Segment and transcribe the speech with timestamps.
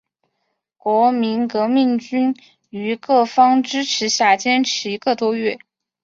[0.77, 2.33] 国民革命军
[2.71, 5.59] 于各方支持下坚持一个多月。